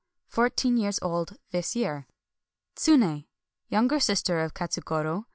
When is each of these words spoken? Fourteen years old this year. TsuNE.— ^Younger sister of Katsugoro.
Fourteen 0.25 0.77
years 0.77 0.97
old 1.03 1.37
this 1.51 1.75
year. 1.75 2.07
TsuNE.— 2.75 3.27
^Younger 3.71 4.01
sister 4.01 4.39
of 4.39 4.55
Katsugoro. 4.55 5.25